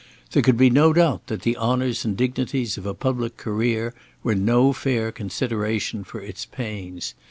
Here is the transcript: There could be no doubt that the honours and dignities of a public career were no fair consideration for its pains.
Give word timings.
There 0.31 0.41
could 0.41 0.57
be 0.57 0.71
no 0.71 0.93
doubt 0.93 1.27
that 1.27 1.43
the 1.43 1.55
honours 1.57 2.03
and 2.05 2.17
dignities 2.17 2.75
of 2.75 2.87
a 2.87 2.95
public 2.95 3.37
career 3.37 3.93
were 4.23 4.33
no 4.33 4.73
fair 4.73 5.11
consideration 5.11 6.03
for 6.03 6.19
its 6.21 6.43
pains. 6.43 7.13